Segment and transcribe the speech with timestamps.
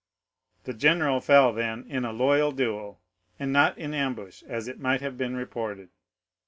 [0.63, 2.99] The general fell, then, in a loyal duel,
[3.37, 5.89] and not in ambush as it might have been reported.